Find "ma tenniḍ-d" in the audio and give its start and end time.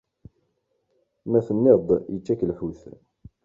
1.29-1.89